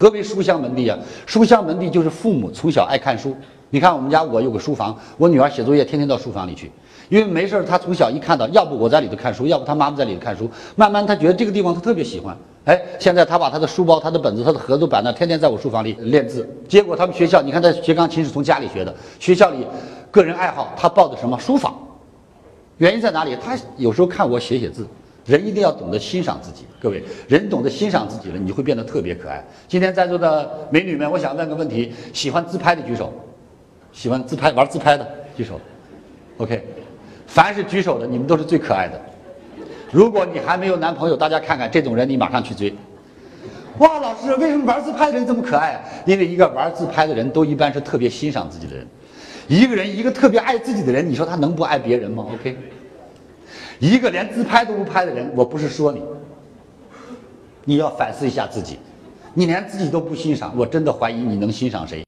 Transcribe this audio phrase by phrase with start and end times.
[0.00, 0.98] 何为书香门第啊？
[1.26, 3.36] 书香门第就是父母从小爱看书。
[3.68, 6.72] 你看我们家我有个书房，我女儿写作业天天到书房里去，
[7.10, 12.34] 因为没事儿她从小一看到，要不我在里头看书，要不她妈妈在里头看书，慢慢她觉得这个地方她特别喜欢。
[12.64, 16.48] 哎，现在她把她的书包、她的本子、她的盒子摆那，天天在我书房里练字。
[16.66, 19.66] 结果他们学校，你看她学钢琴是从家里学的，学校里
[20.10, 21.74] 个人爱好她报的什么书法，
[22.78, 23.36] 原因在哪里？
[23.36, 24.86] 她有时候看我写写字。
[25.26, 29.44] 人一定要懂得欣赏自己，各位，人懂得欣赏自己了，你会变得特别可爱。
[29.68, 33.12] 今天在座的美女们，我想问个问题：喜欢自拍的举手，
[33.92, 35.60] 喜欢自拍玩自拍的举手。
[36.38, 36.64] OK，
[37.26, 39.00] 凡是举手的，你们都是最可爱的。
[39.92, 42.74] 如果你还没有男朋友，大家看看这种人，你马上去追。
[43.78, 45.82] 哇，老师，为什么玩自拍的人这么可爱？
[46.06, 48.86] 因为一个玩自拍的人都一般是特别欣赏自己的人。
[49.48, 52.56] 一个人，一个特别爱自己的人，你说他能不爱别人吗？OK。
[53.80, 56.00] 一个连自拍都不拍的人，我不是说你，
[57.64, 58.78] 你要反思一下自己，
[59.34, 61.98] 你连自己都不欣赏，我真的怀疑你能欣赏谁。